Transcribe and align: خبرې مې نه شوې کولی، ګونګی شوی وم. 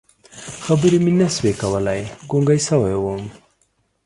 خبرې 0.65 0.97
مې 1.03 1.11
نه 1.19 1.27
شوې 1.35 1.53
کولی، 1.61 2.01
ګونګی 2.29 2.59
شوی 2.67 2.95
وم. 2.99 3.23